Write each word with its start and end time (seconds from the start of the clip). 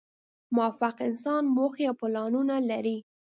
موفق 0.55 0.95
انسانان 1.09 1.45
موخې 1.55 1.83
او 1.89 1.95
پلانونه 2.01 2.55
لري. 2.69 2.97